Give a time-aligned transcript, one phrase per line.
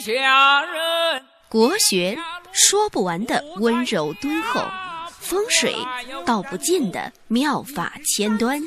[0.00, 1.22] 下人。
[1.48, 2.16] 国学
[2.52, 4.60] 说不完的温柔敦厚，
[5.18, 5.74] 风水
[6.24, 8.60] 道不尽的妙法千端，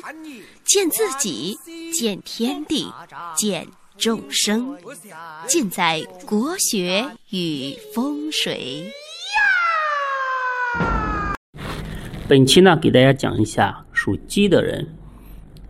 [0.64, 1.56] 见自己，
[1.92, 2.92] 见天地，
[3.36, 3.66] 见
[3.96, 4.76] 众生，
[5.46, 8.92] 尽在国学与风水。
[12.28, 14.96] 本期呢，给大家讲一下属鸡的人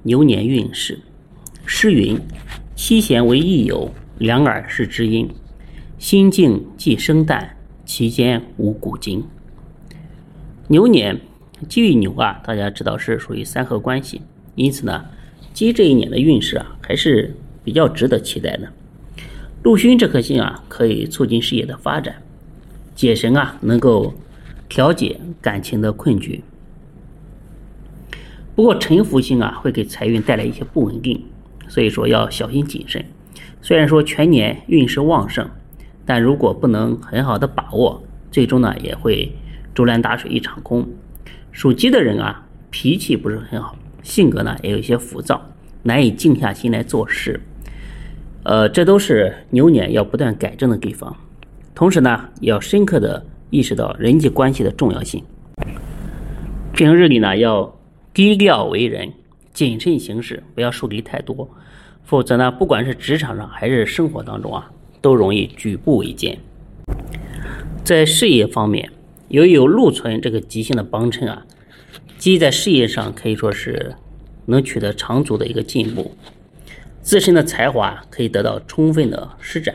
[0.03, 0.99] 牛年运势。
[1.67, 2.19] 诗云
[2.75, 5.29] ：“七弦为益友，两耳是知音。
[6.03, 7.51] 心静即生旦，
[7.85, 9.23] 其间无古今。”
[10.67, 11.21] 牛年，
[11.69, 14.21] 鸡与牛啊，大家知道是属于三合关系，
[14.57, 15.05] 因此呢，
[15.55, 18.73] 鸡这一年的运势啊，还是比较值得期待的。
[19.63, 22.15] 陆勋这颗星啊，可以促进事业的发展；
[22.97, 24.13] 解神啊，能够
[24.69, 26.43] 调节感情的困局。
[28.57, 31.25] 不过沉浮星啊，会给财运带来一些不稳定。
[31.69, 33.05] 所以说要小心谨慎。
[33.61, 35.49] 虽然说全年运势旺盛，
[36.05, 39.33] 但如果不能很好的把握，最终呢也会
[39.75, 40.87] 竹篮打水一场空。
[41.51, 45.43] 属鸡的人啊，脾气不是很好，性格呢也有一些浮躁，
[45.83, 47.41] 难以静下心来做事。
[48.45, 51.17] 呃，这都是牛年要不断改正的地方。
[51.75, 55.23] 同时呢，要深刻的意识到人际关系的重要性。
[56.73, 57.79] 平日里呢，要
[58.13, 59.13] 低调为人。
[59.53, 61.47] 谨慎行事，不要树敌太多，
[62.05, 64.71] 否则呢，不管是职场上还是生活当中啊，
[65.03, 66.39] 都容易举步维艰。
[67.85, 68.91] 在事业方面，
[69.29, 71.45] 由于有禄存这个吉星的帮衬啊，
[72.17, 73.97] 鸡在事业上可以说是
[74.47, 76.13] 能取得长足的一个进步，
[77.03, 79.75] 自身的才华可以得到充分的施展。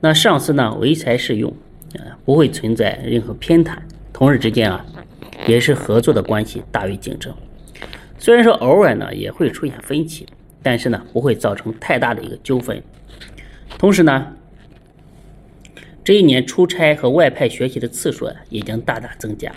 [0.00, 1.54] 那上司呢，唯才是用，
[1.94, 3.76] 呃，不会存在任何偏袒，
[4.12, 4.84] 同事之间啊，
[5.46, 7.32] 也是合作的关系大于竞争。
[8.18, 10.26] 虽然说偶尔呢也会出现分歧，
[10.62, 12.82] 但是呢不会造成太大的一个纠纷。
[13.80, 14.36] 同时呢，
[16.04, 19.50] 这一年出差和外派学习的次数也将大大增加。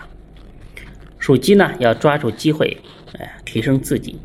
[1.19, 2.77] 属鸡呢要抓住机会，
[3.19, 4.17] 哎，提升自己，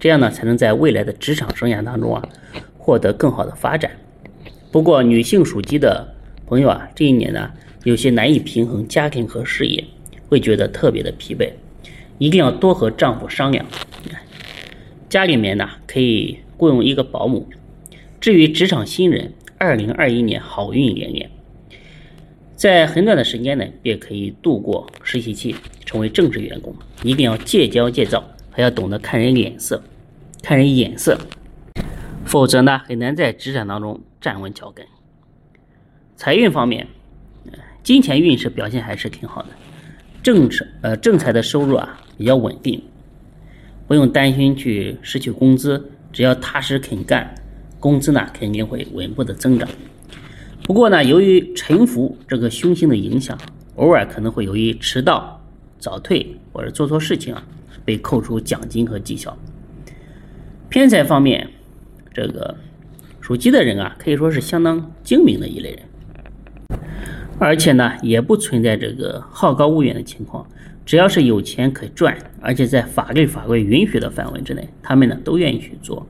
[0.00, 2.28] 这样呢才能在未来的职场生涯当中啊
[2.76, 3.92] 获得更好的发展。
[4.72, 6.12] 不过女性属鸡的
[6.48, 7.52] 朋友啊，这一年呢
[7.84, 9.84] 有些难以平衡家庭和事业，
[10.28, 11.52] 会觉得特别的疲惫。
[12.18, 13.64] 一定要多和丈夫商量。
[15.08, 17.48] 家里面呢可以雇佣一个保姆。
[18.20, 19.34] 至于职场新人，
[19.64, 21.30] 二零二一年好运连连，
[22.54, 26.76] 在很短的时间内便可以度过实习期，成为正式员工。
[27.02, 29.82] 一定要戒骄戒躁，还要懂得看人脸色、
[30.42, 31.18] 看人眼色，
[32.26, 34.84] 否则呢很难在职场当中站稳脚跟。
[36.14, 36.86] 财运方面，
[37.82, 39.48] 金钱运势表现还是挺好的。
[40.22, 42.82] 正是呃正财的收入啊比较稳定，
[43.86, 47.34] 不用担心去失去工资，只要踏实肯干，
[47.84, 49.68] 工资呢肯定会稳步的增长。
[50.62, 53.36] 不过呢，由于沉浮这个凶星的影响，
[53.76, 55.38] 偶尔可能会由于迟到、
[55.78, 57.46] 早退或者做错事情啊，
[57.84, 59.36] 被扣除奖金和绩效。
[60.70, 61.50] 偏财方面，
[62.14, 62.56] 这个
[63.20, 66.80] 属鸡的人啊，可以说是相当精明的一类人。
[67.38, 70.46] 而且呢，也不存在这个好高骛远的情况。
[70.86, 76.06] 只要是有钱可赚，而且在法律法规允许的范围之内，他们呢都愿意去做。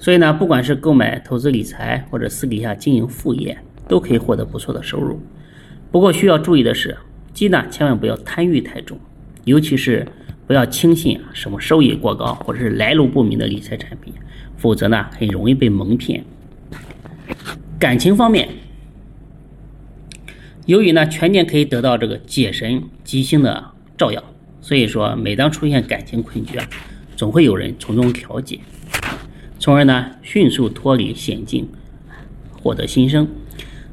[0.00, 3.56] 所以呢，不管是购买投资理财，或者私底下经营副业，
[3.86, 5.20] 都可以获得不错的收入。
[5.92, 6.96] 不过需要注意的是，
[7.34, 8.98] 鸡呢千万不要贪欲太重，
[9.44, 10.06] 尤其是
[10.46, 14.14] 不要轻信啊什么收益过高或者是来路不明的理财产品，
[14.56, 16.24] 否则呢很容易被蒙骗。
[17.78, 18.48] 感情方面。
[20.66, 23.64] 由于呢，全年可以得到这个解神吉星的
[23.98, 24.22] 照耀，
[24.60, 26.66] 所以说每当出现感情困局啊，
[27.16, 28.60] 总会有人从中调解，
[29.60, 31.68] 从而呢迅速脱离险境，
[32.50, 33.28] 获得新生。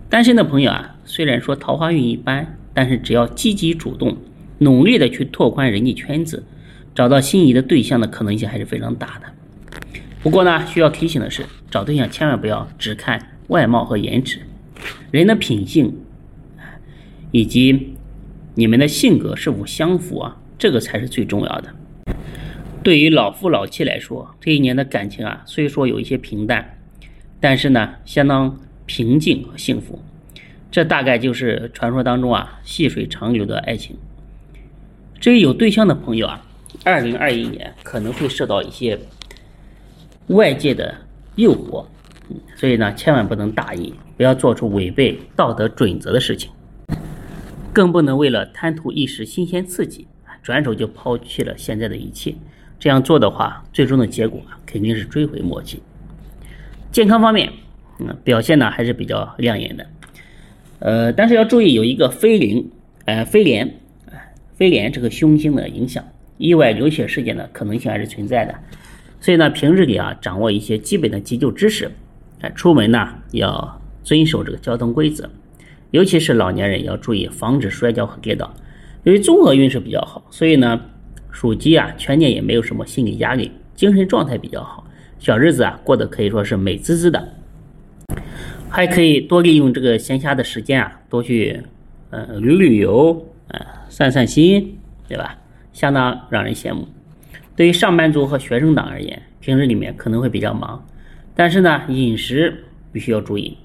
[0.10, 4.18] 单身的朋友啊，虽然说桃花运一般，但是只要积极主动，
[4.60, 6.46] 努力的去拓宽人际圈子，
[6.96, 9.90] 找到心仪的对象的可能性还是非常大的。
[10.24, 14.40] 不过呢，需要提醒的是，找对象千万不要只看外貌和颜值，
[15.12, 15.94] 人的品性。
[17.32, 17.94] 以及
[18.56, 20.38] 你们的性格是否相符啊？
[20.58, 21.76] 这个才是最重要的。
[22.88, 26.78] 对于老夫老妻来说，这一年的感情啊，虽说有一些平淡，
[27.42, 30.02] 但是呢，相当平静和幸福。
[30.72, 33.98] 这大概就是传说当中啊，细水长流的爱情。
[35.20, 36.46] 至于有对象的朋友啊，
[36.86, 38.98] 二零二一年可能会受到一些
[40.28, 40.96] 外界的
[41.36, 41.86] 诱惑，
[42.56, 46.50] 所以呢，千万不能大意，不要做出违背道德准则的事情。
[47.74, 50.08] 更不能为了贪图一时新鲜刺激，
[50.42, 52.34] 转手就抛弃了现在的一切。
[52.80, 55.82] 这样做的话，最终的结果肯定是追悔莫及。
[56.92, 57.52] 健康方面，
[58.00, 59.86] 嗯，表现呢还是比较亮眼的。
[60.80, 62.70] 呃，但是要注意有一个飞临，
[63.06, 63.80] 呃，飞廉，
[64.56, 66.04] 飞廉这个凶星的影响，
[66.38, 68.54] 意外流血事件的可能性还是存在的。
[69.20, 71.92] 所以呢，平日里啊，掌握一些基本的急救知识，
[72.42, 75.28] 哎，出门呢要遵守这个交通规则，
[75.90, 78.54] 尤其是老年人要注意防止摔跤和跌倒。
[79.04, 80.80] 由于综合运势比较好，所以呢，
[81.40, 84.84] 属鸡啊全年也没有什么心理压力，精神状态比较好，
[85.20, 87.32] 小日子啊过得可以说是美滋滋的。
[88.68, 91.62] 还可以多利用这个闲暇的时间啊，多去
[92.10, 95.38] 呃旅旅游，呃散散心，对吧？
[95.74, 96.88] 相当让人羡慕。
[97.56, 100.84] 对于上班族和学生党而言，平时里面可能会比较忙，
[101.36, 103.56] 但是呢，饮食必须要注意，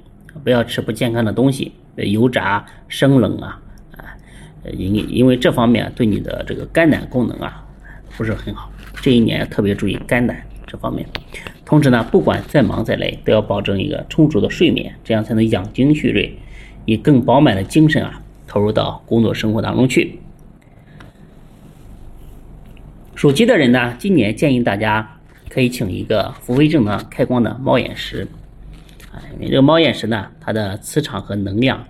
[0.45, 3.59] 不要吃不健康的东西，油炸、生冷啊，
[3.97, 4.13] 啊，
[4.77, 7.62] 因因为这方面对你的这个肝胆功能啊
[8.17, 8.70] 不是很好。
[9.00, 11.06] 这一年特别注意肝胆这方面。
[11.64, 16.37] 同时呢，不管再忙再累，都要保证一个充足的睡眠，这样才能养精蓄锐，
[16.85, 20.19] 以更饱满的精神啊投入到工作生活当中去。
[23.14, 25.19] 属鸡的人呢，今年建议大家
[25.49, 28.26] 可以请一个福慧正呢开光的猫眼石，
[29.12, 31.82] 啊，因为这个猫眼石呢，它的磁场和能量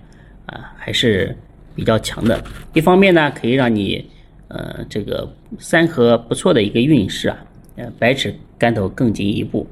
[0.45, 1.35] 啊还是
[1.75, 2.41] 比较强的。
[2.73, 4.09] 一方面呢，可以让你
[4.47, 7.37] 呃这个三合不错的一个运势啊。
[7.75, 9.65] 呃，百尺竿头更进一步，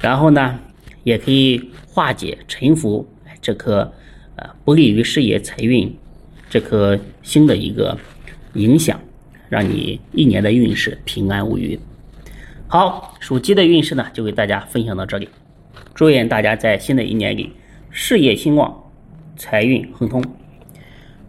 [0.00, 0.58] 然后呢，
[1.04, 3.06] 也可以化解沉浮
[3.42, 3.92] 这颗
[4.36, 5.94] 呃不利于事业财运
[6.48, 7.94] 这颗星的一个
[8.54, 8.98] 影响，
[9.50, 11.78] 让你一年的运势平安无虞。
[12.68, 15.28] 好，属鸡的运势呢，就给大家分享到这里。
[15.94, 17.52] 祝愿大家在新的一年里
[17.90, 18.82] 事业兴旺，
[19.36, 20.24] 财运亨通。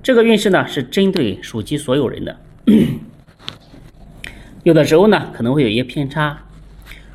[0.01, 2.37] 这个运势呢，是针对属鸡所有人的。
[4.63, 6.37] 有的时候呢，可能会有一些偏差。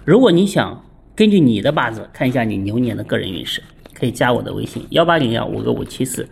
[0.05, 0.83] 如果你想
[1.15, 3.63] 根据你的八字看一下你牛年的个人运势，
[3.93, 6.27] 可以加我的微信幺八零幺五个五七四，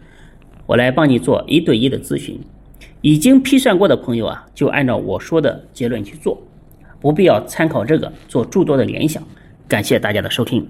[0.66, 2.40] 我来帮你做一对一的咨询。
[3.02, 6.42] 已经批算过的朋友啊，就按照我说的结论去做，
[6.98, 9.22] 不必要参考这个做诸多的联想。
[9.68, 10.66] 感谢大家的收听。